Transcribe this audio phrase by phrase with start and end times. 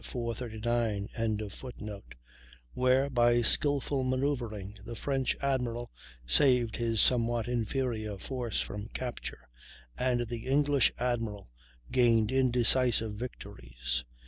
[2.73, 5.91] ],where, by skilful manoeuvring, the French admiral
[6.25, 9.47] saved his somewhat inferior force from capture,
[9.95, 11.51] and the English admiral
[11.91, 14.03] gained indecisive victories.